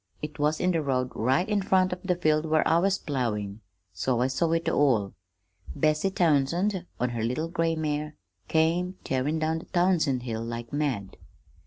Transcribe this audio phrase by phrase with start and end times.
[0.23, 3.61] It was in the road right in front of the field where I was ploughing,
[3.93, 5.13] so I saw it all.
[5.75, 8.15] Bessie Townsend, on her little gray mare,
[8.47, 11.17] came tearin' down the Townsend Hill like mad.